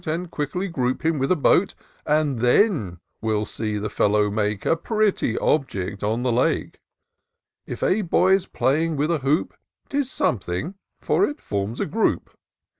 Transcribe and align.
And 0.07 0.31
quickly 0.31 0.67
group 0.67 1.05
him 1.05 1.19
with 1.19 1.31
a 1.31 1.35
boat. 1.35 1.75
You 2.09 2.33
then 2.33 2.97
will 3.21 3.45
see 3.45 3.77
the 3.77 3.87
fellow 3.87 4.31
make 4.31 4.65
A 4.65 4.75
pretty 4.75 5.37
object 5.37 6.03
on 6.03 6.23
the 6.23 6.31
Lake. 6.31 6.79
If 7.67 7.83
a 7.83 8.01
boy's 8.01 8.47
playing 8.47 8.95
with 8.95 9.11
a 9.11 9.19
hoop, 9.19 9.53
'Tis 9.89 10.11
something, 10.11 10.73
for 11.01 11.23
it 11.29 11.39
forms 11.39 11.79
a 11.79 11.85
group. 11.85 12.01
IN 12.01 12.15
SEARCH 12.15 12.15
OF 12.15 12.23
THE 12.23 12.31
PICTURESQUE. 12.31 12.37